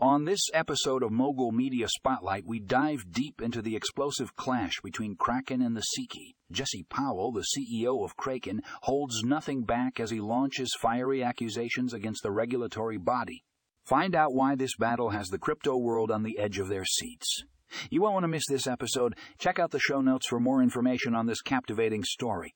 [0.00, 5.14] On this episode of Mogul Media Spotlight, we dive deep into the explosive clash between
[5.14, 6.18] Kraken and the SEC.
[6.50, 12.22] Jesse Powell, the CEO of Kraken, holds nothing back as he launches fiery accusations against
[12.22, 13.44] the regulatory body.
[13.84, 17.44] Find out why this battle has the crypto world on the edge of their seats.
[17.90, 19.18] You won't want to miss this episode.
[19.36, 22.54] Check out the show notes for more information on this captivating story.